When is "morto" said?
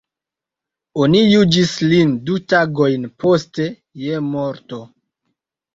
4.35-4.83